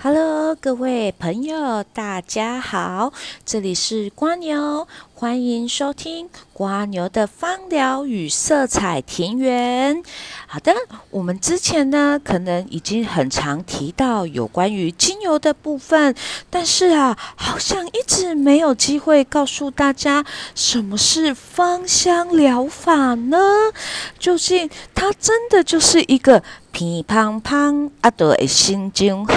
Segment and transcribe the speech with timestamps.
[0.00, 3.12] Hello，各位朋友，大家好，
[3.44, 10.00] 这里是瓜牛，欢迎收听瓜牛的芳疗与色彩田园。
[10.46, 10.72] 好的，
[11.10, 16.14] 我们之前呢，可能已经很常提到有关于精油的部分，
[16.48, 20.24] 但是啊，好像一直没有机会告诉大家
[20.54, 23.36] 什么是芳香疗法呢？
[24.16, 26.44] 究竟它真的就是一个？
[26.78, 29.34] 乒乓乓，啊，对，心情好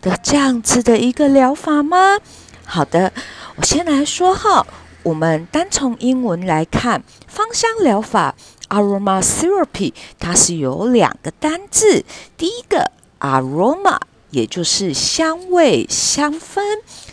[0.00, 2.18] 的这样子的一个疗法吗？
[2.64, 3.12] 好的，
[3.54, 4.66] 我先来说哈。
[5.04, 8.34] 我们单从英文来看，芳香疗法
[8.68, 12.04] （aromatherapy） 它是有两个单字，
[12.36, 13.98] 第一个 aroma，
[14.30, 16.60] 也就是香味、香氛。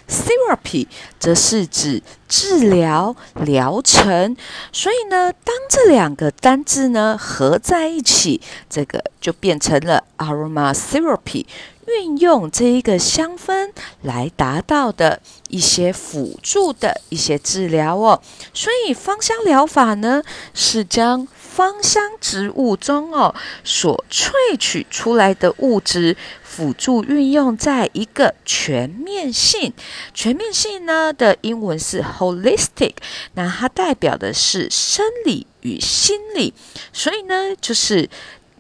[0.09, 0.88] Therapy
[1.20, 4.36] 则是指治疗疗程，
[4.72, 11.45] 所以呢，当这两个单字呢合在一起，这个就变成了 aromatherapy，
[11.86, 18.19] 运用这一个香氛来达到的一些辅助的一些治疗哦。
[18.53, 23.33] 所以芳香疗法呢，是将芳香植物中哦
[23.64, 26.16] 所萃取出来的物质。
[26.44, 29.72] 辅助运用在一个全面性，
[30.14, 32.95] 全面性呢的英文是 holistic，
[33.36, 36.53] 那它代表的是生理与心理，
[36.91, 38.09] 所以呢，就是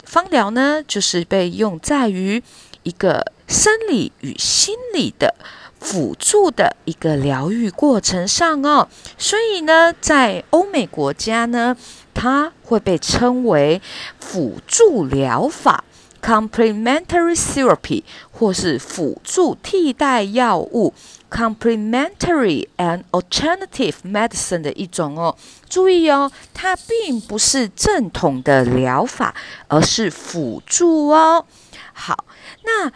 [0.05, 2.41] 芳疗呢，就是被用在于
[2.83, 5.35] 一个生理与心理的
[5.79, 11.75] 辅助的一个疗愈过程上哦，所以呢，在欧美国家呢，
[12.13, 13.81] 它会被称为
[14.19, 15.83] 辅助疗法。
[16.21, 20.93] complementary therapy 或是辅助替代药物
[21.31, 25.33] ，complementary and alternative medicine 的一种哦。
[25.69, 29.33] 注意哦，它并不是正统的疗法，
[29.69, 31.45] 而是辅助哦。
[31.93, 32.25] 好，
[32.65, 32.91] 那。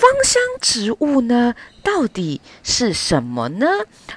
[0.00, 3.66] 芳香植物呢，到底是什么呢？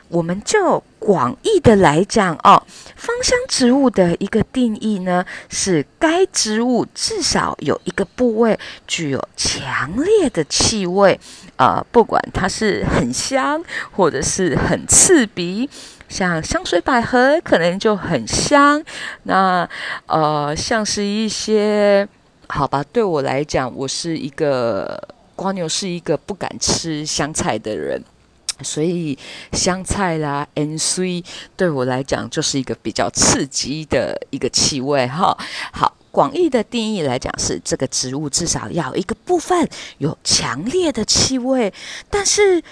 [0.08, 2.64] 我们就广义的来讲哦，
[2.96, 8.58] 芳香植物的一个定义呢，是该植物至少有一个部位
[8.88, 11.20] 具有强烈的气味，
[11.58, 13.62] 呃，不管它是很香
[13.92, 15.70] 或者是很刺鼻，
[16.08, 18.82] 像香水百合可能就很香，
[19.24, 19.70] 那
[20.06, 22.08] 呃，像是一些，
[22.48, 25.10] 好吧，对我来讲，我是一个。
[25.36, 28.04] 瓜牛是一个不敢吃香菜的人，
[28.62, 29.18] 所以
[29.52, 31.24] 香菜啦、N C
[31.56, 35.38] 对我来讲就是一个比较刺激的一个气味哈。
[35.72, 39.68] 好，广义的定义来讲是这个植物至少要一个部分
[39.98, 41.74] 有强烈的气味，
[42.10, 42.64] 但是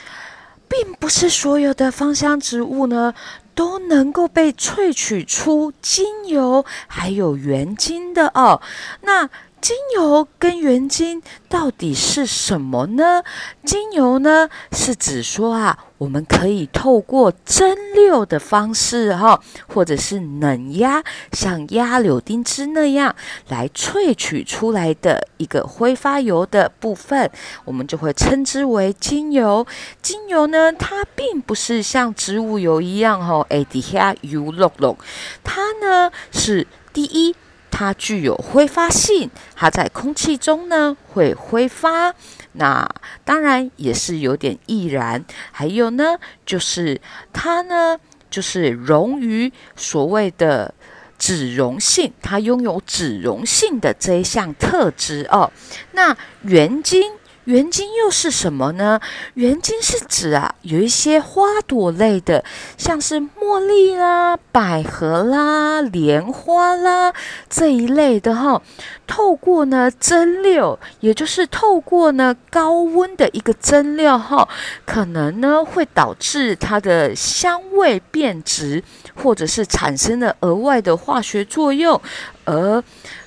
[0.68, 3.14] 并不是所有的芳香植物呢
[3.56, 8.62] 都能够被萃取出精油还有原精的哦。
[9.02, 9.30] 那
[9.62, 13.24] 精油跟原精到底是什么呢？
[13.64, 23.16] 精油呢，是指说啊，我们可以透过蒸馏的方式哈，或者是冷压，像压柳丁汁那样
[23.50, 27.30] 来萃取出来的一个挥发油的部分，
[27.64, 29.68] 我们就会称之为精油。
[30.02, 34.98] 精油呢，它并不是像植物油一样哈，哎底下油落落，
[35.44, 37.36] 它呢是第一。
[37.72, 42.14] 它具有挥发性，它在空气中呢会挥发，
[42.52, 42.88] 那
[43.26, 45.24] 当然也是有点易燃。
[45.52, 47.02] 还有呢，就是
[47.34, 47.98] 它呢
[48.30, 50.74] 就是溶于所谓的
[51.18, 55.52] 脂溶性，它拥有脂溶性的这一项特质哦。
[55.94, 57.14] 那原晶。
[57.52, 59.02] 原精又是什么呢？
[59.34, 62.46] 原精是指啊，有一些花朵类的，
[62.78, 67.14] 像是茉莉啦、百合啦、莲花啦
[67.50, 68.62] 这一类的哈。
[69.06, 74.48] 透过呢蒸馏，也就是透过呢高温的一个蒸馏哈，
[74.86, 78.82] 可能呢会导致它的香味变质，
[79.14, 82.02] 或者是产生了额外的化学作用，
[82.46, 82.82] 而。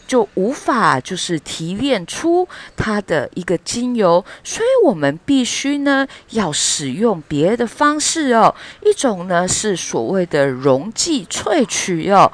[0.06, 8.54] 就无法就是提炼出它的一个精油，所以我们必须呢要使用别的方式哦。
[8.82, 12.30] 一种呢是所谓的溶剂萃取哦，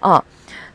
[0.00, 0.24] 啊，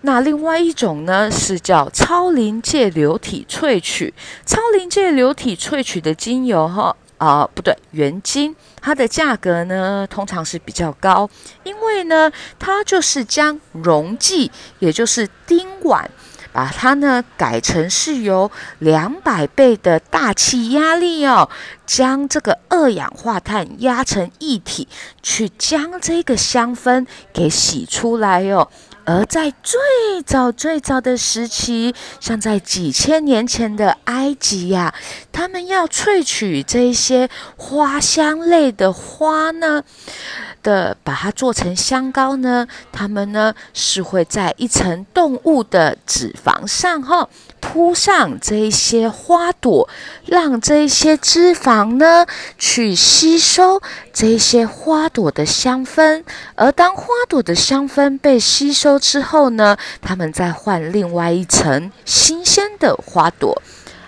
[0.01, 4.13] 那另外一种呢是叫超临界流体萃取。
[4.45, 11.29] 超临界流体萃取的精油哈啊不对，原精它的价格呢通常是比较高，
[11.63, 16.05] 因为呢它就是将溶剂，也就是丁烷。
[16.57, 18.49] 把它呢改成是由
[18.79, 21.47] 两百倍的大气压力哦，
[21.85, 24.87] 将这个二氧化碳压成一体，
[25.21, 28.67] 去将这个香氛给洗出来哦。
[29.07, 29.79] 而在最
[30.25, 34.93] 早最早的时期，像在几千年前的埃及呀，
[35.31, 39.83] 他们要萃取这些花香类的花呢。
[40.63, 47.29] 的把它做成香膏呢，他们呢是会在一层动物的脂肪上哈
[47.61, 49.87] 铺上这些花朵，
[50.25, 52.25] 让这些脂肪呢
[52.57, 53.81] 去吸收
[54.11, 56.25] 这些花朵的香氛，
[56.55, 63.61] 而当花朵的香氛被吸收之后呢，他们再换另外一层新鲜的花朵。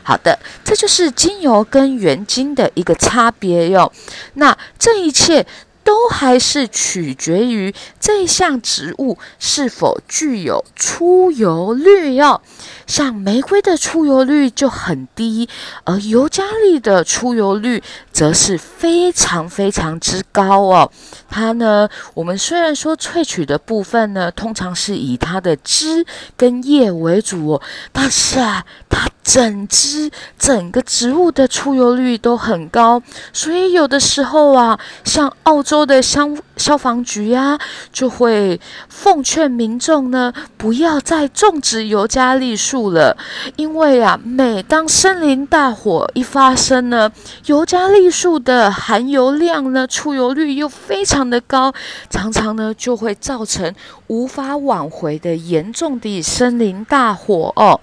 [0.04, 3.92] 好的，这就是精油跟原精的一个差别哟。
[4.34, 5.46] 那这一切。
[5.90, 12.42] 都还是取决于这项植物是否具有出油率哦。
[12.86, 15.50] 像玫瑰的出油率就很低，
[15.86, 17.82] 而尤加利的出油率
[18.12, 20.92] 则是非常非常之高哦。
[21.28, 26.06] 它呢，我们虽然说萃取的部分呢，通常是以它的枝
[26.38, 27.62] 跟叶为主哦，
[27.92, 33.02] 但是啊，它整枝整个植物的出油率都很高，
[33.34, 35.80] 所以有的时候啊，像澳洲。
[35.90, 37.58] 的消消防局呀，
[37.92, 38.60] 就会
[38.90, 43.18] 奉劝民众呢，不要再种植尤加利树了，
[43.56, 47.10] 因为啊，每当森林大火一发生呢，
[47.46, 51.74] 尤加利树的含油量呢，出油率又非常的高，
[52.10, 53.74] 常常呢就会造成
[54.08, 57.80] 无法挽回的严重的森林大火哦。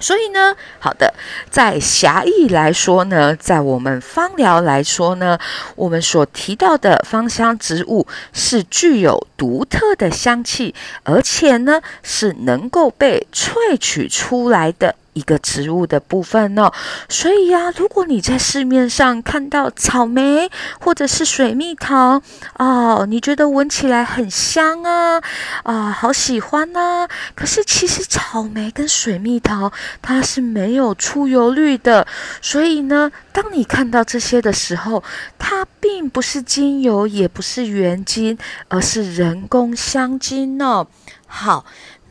[0.00, 1.14] 所以呢，好的，
[1.48, 5.38] 在狭义来说呢，在我们芳疗来说呢，
[5.76, 10.74] 我们所提到的芳香植物是具有独特的香气，
[11.04, 14.96] 而且呢是能够被萃取出来的。
[15.14, 16.70] 一个植物的部分呢，
[17.08, 20.50] 所以呀，如果你在市面上看到草莓
[20.80, 22.20] 或者是水蜜桃
[22.58, 25.22] 哦，你觉得闻起来很香啊
[25.62, 27.08] 啊，好喜欢呐。
[27.34, 29.72] 可是其实草莓跟水蜜桃
[30.02, 32.06] 它是没有出油率的，
[32.42, 35.02] 所以呢，当你看到这些的时候，
[35.38, 38.36] 它并不是精油，也不是原精，
[38.68, 40.86] 而是人工香精呢。
[41.26, 41.64] 好。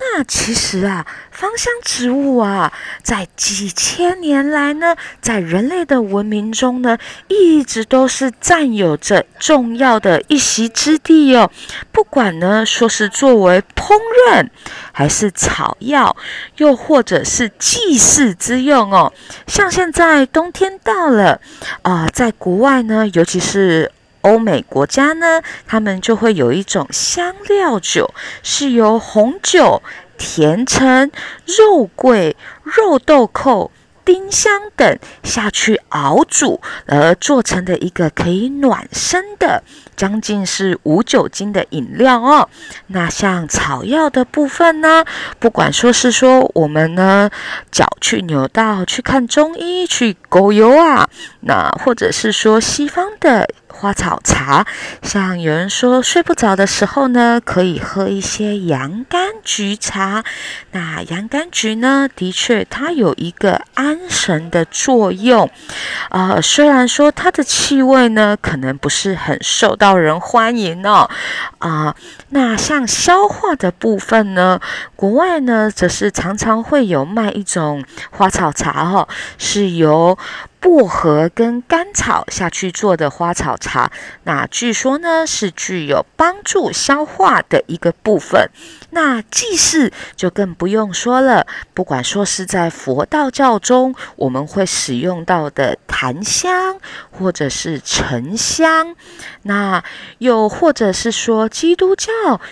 [0.05, 2.71] 那其实啊，芳香植物啊，
[3.01, 6.97] 在几千年来呢，在人类的文明中呢，
[7.29, 11.49] 一直都是占有着重要的一席之地哦。
[11.91, 13.97] 不管呢，说是作为烹
[14.29, 14.49] 饪，
[14.91, 16.15] 还是草药，
[16.57, 19.11] 又或者是祭祀之用哦。
[19.47, 21.39] 像现在冬天到了
[21.81, 23.91] 啊，在国外呢，尤其是。
[24.23, 29.81] 欧美国家呢，他们就会有一种香料酒，是由红酒、
[30.17, 31.09] 甜橙、
[31.45, 33.71] 肉桂、肉豆蔻。
[34.05, 39.63] 丁香等下去熬煮而做成的一个可以暖身的，
[39.95, 42.49] 将近是无酒精的饮料哦。
[42.87, 45.05] 那像草药的部分呢，
[45.39, 47.29] 不管说是说我们呢
[47.71, 51.07] 脚去扭到去看中医去狗油啊，
[51.39, 54.65] 那或者是说西方的花草茶，
[55.01, 60.23] 像有人说睡不着的时候呢，可以喝一些洋甘菊茶。
[60.71, 63.99] 那洋甘菊呢，的确它有一个安。
[64.09, 65.49] 神的作用，
[66.11, 71.09] 呃，虽然说它的气味呢，可能不是很受到人欢迎哦，
[71.57, 71.95] 啊，
[72.33, 74.59] 那像消化的部分呢，
[74.95, 79.07] 国外呢，则是常常会有卖一种花草茶哈，
[79.37, 80.17] 是由。
[80.63, 83.91] 薄荷跟甘草下去做的花草茶，
[84.23, 88.49] 那据说呢是具有帮助消化的一个部分。
[88.93, 96.77] 那祭祀就更不用说了，不管说是在佛道教中，我们会使用到的檀香，
[97.11, 98.95] 或者是沉香，
[99.43, 99.83] 那
[100.19, 102.11] 又或者是说基督教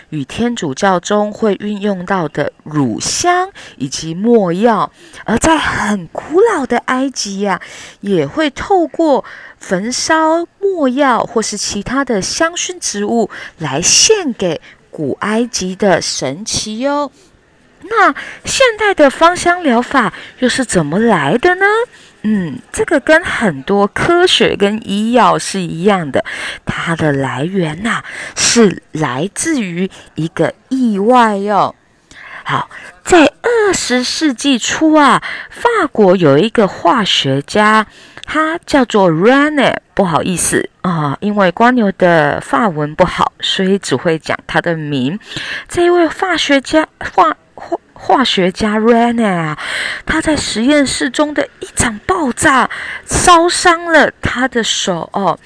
[0.10, 4.92] 与天主教中会运用到的乳香以及没药，
[5.26, 7.62] 而在很古老的埃及呀。
[8.02, 9.24] 也会透过
[9.58, 13.30] 焚烧墨药或是其他的香薰植物
[13.60, 14.60] 来献给
[14.92, 17.12] 古埃及的神奇哟。
[17.84, 18.14] 那
[18.46, 21.66] 现代的芳香疗法又是怎么来的呢？
[22.22, 26.24] 嗯，这个跟很多科学跟医药是一样的，
[26.64, 28.04] 它的来源呐
[28.36, 31.74] 是来自于一个意外哟。
[32.44, 32.70] 好，
[33.04, 37.88] 在二十世纪初啊，法国有一个化学家，
[38.34, 39.76] 他叫做 Rene。
[39.94, 45.20] 不好意思啊，因为光牛的发文不好，所以只会讲他的名。
[45.68, 49.58] 这一位化学家，化化化学家 Rene，
[50.06, 52.70] 他在实验室中的一场爆炸
[53.06, 55.40] 烧伤了他的手哦。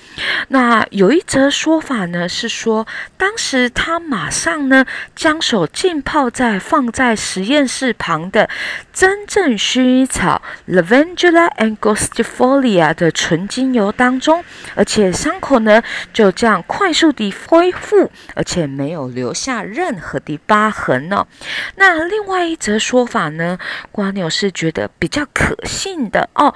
[0.47, 8.49] 那有一则说法呢，是说当时他马上呢将手浸泡在放在实验室旁的
[8.91, 14.43] 真正薰衣草 （Lavandula angustifolia） 的纯精油当中，
[14.75, 21.27] 而且伤口呢就这样快速地恢复，而且没有留下任何的疤痕呢。
[21.75, 23.59] 那另外一则说法呢，
[23.91, 26.53] 瓜牛是觉得比较可信的哦，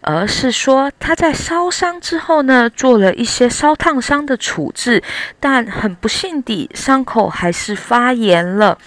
[0.00, 5.02] 而是说他在烧伤之后呢，做了一些烧烫伤的处置，
[5.38, 8.78] 但很不幸地，伤口还是发炎了。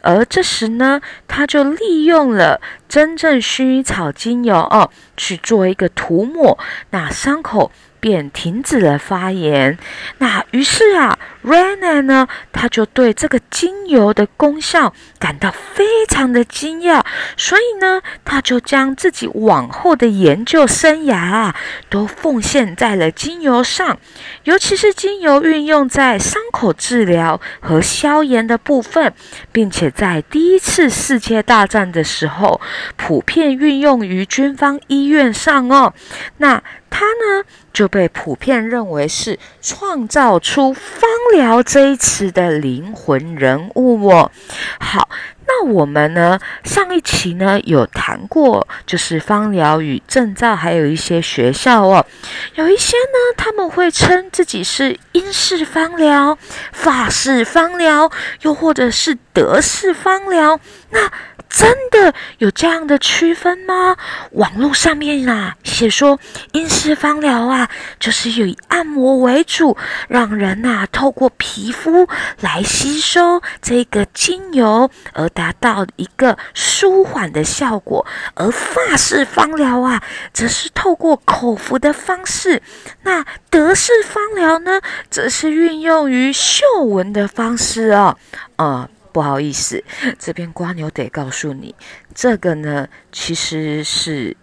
[0.00, 6.58] 而这时呢，他就利用了真正薰衣草精油哦，去做一个涂抹，
[6.90, 7.70] 那伤口。
[8.02, 9.78] 便停止了发炎。
[10.18, 17.02] 那于是啊，Rena 呢，他就对这个精油的功效感到非常的惊讶，
[17.36, 21.54] 所以呢，他就将自己往后的研究生涯啊，
[21.88, 23.98] 都奉献在了精油上，
[24.44, 29.12] 尤其是精油运用在伤口治疗和消炎的部分，
[29.50, 32.60] 并且在第一次世界大战的时候，
[32.96, 35.92] 普遍运用于军方医院上哦。
[36.38, 37.44] 那他呢？
[37.72, 44.30] 就被普遍认为是创造出方疗这一次的灵魂人物哦。
[44.78, 45.08] 好，
[45.46, 52.06] 那我们呢上一期呢有谈过，就是芳疗与证照，还有一些学校哦，
[52.54, 56.38] 有一些呢他们会称自己是英式芳疗、
[56.72, 58.10] 法式芳疗，
[58.42, 60.60] 又或者是德式芳疗。
[60.90, 61.10] 那
[61.52, 63.94] 真的有这样的区分吗？
[64.32, 66.18] 网络上面啊写说
[66.52, 67.68] 英式芳疗啊，
[68.00, 69.76] 就是以按摩为主，
[70.08, 72.08] 让人呐透过皮肤
[72.40, 78.04] 来吸收这个精油，而达到一个舒缓的效果；
[78.34, 82.62] 而法式芳疗啊，则是透过口服的方式。
[83.02, 84.80] 那德式芳疗呢，
[85.10, 88.16] 则是运用于嗅闻的方式哦，
[88.56, 88.88] 呃。
[89.12, 89.82] 不好意思，
[90.18, 91.74] 这边瓜牛得告诉你，
[92.14, 94.36] 这个呢其实是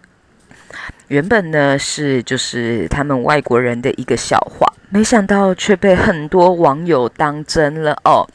[1.08, 8.26] 原本呢是就是他们外国人的一个笑话，没想到却被很多网友当真了哦。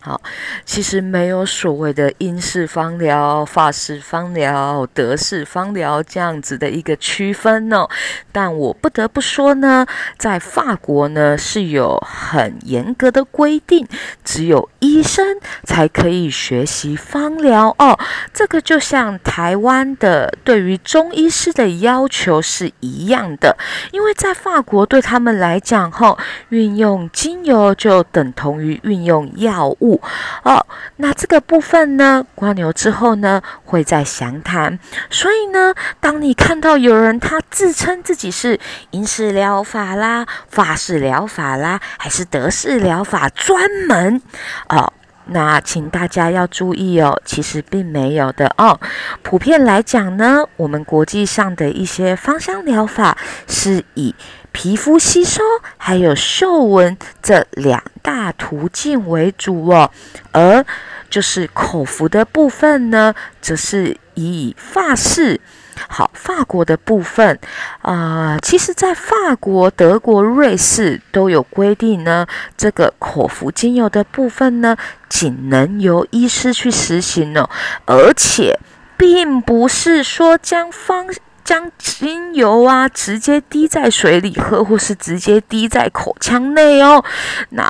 [0.00, 0.20] 好，
[0.64, 7.88] 其实没有所谓的英式芳疗、法式芳疗、德式芳疗这样子的一个区分哦。
[8.30, 9.84] 但我不得不说呢，
[10.16, 13.88] 在法国呢是有很严格的规定，
[14.24, 17.98] 只有医生才可以学习芳疗哦。
[18.32, 23.58] 这个就像台湾的对于中医师的要求是一样的，
[23.90, 26.16] 因为在法国对他们来讲，哈，
[26.50, 29.97] 运用精油就等同于运用药物。
[30.42, 34.78] 哦，那这个部分呢，刮牛之后呢，会再详谈。
[35.10, 38.58] 所以呢，当你看到有人他自称自己是
[38.90, 44.20] 英式疗法啦、法式疗法啦，还是德式疗法专门
[44.68, 44.92] 哦，
[45.26, 48.80] 那请大家要注意哦，其实并没有的哦。
[49.22, 54.14] 普遍来讲呢，我们国际上的一些芳香疗法是以。
[54.52, 55.42] 皮肤吸收
[55.76, 59.90] 还有嗅闻这两大途径为主哦，
[60.32, 60.64] 而
[61.08, 65.40] 就是口服的部分呢，则是以法式。
[65.86, 67.38] 好，法国的部分
[67.82, 72.26] 啊，其实在法国、德国、瑞士都有规定呢。
[72.56, 74.76] 这个口服精油的部分呢，
[75.08, 77.48] 仅能由医师去实行哦，
[77.86, 78.58] 而且
[78.96, 81.06] 并不是说将方。
[81.48, 87.02] 将精油啊直接滴在水里喝，或是直接滴在口腔内哦。
[87.48, 87.66] 那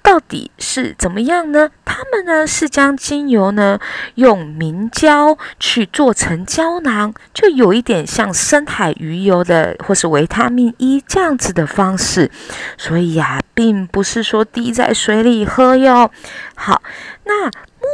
[0.00, 1.70] 到底是怎么样呢？
[1.84, 3.80] 他们呢是将精油呢
[4.14, 12.30] 用明胶去做成胶囊，就有一点像深海鱼油的或是维他命 E 这样子的方式。
[12.78, 16.12] 所以呀，并不是说滴在水里喝哟。
[16.54, 16.80] 好，
[17.24, 17.50] 那。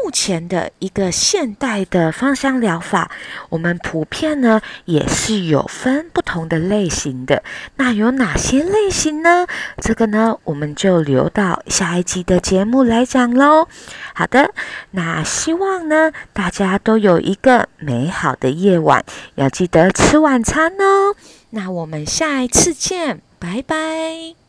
[0.06, 3.10] 目前的一个现代的芳香疗法，
[3.48, 7.42] 我们普遍呢也是有分不同的类型的。
[7.74, 9.48] 那有哪些类型呢？
[9.82, 13.66] 这个呢，我们就留到下一集的节目来讲喽。
[14.14, 14.54] 好的，
[14.92, 21.16] 那希望呢大家都有一个美好的夜晚，要记得吃晚餐哦。
[21.50, 24.45] 那我们下一次见，拜拜。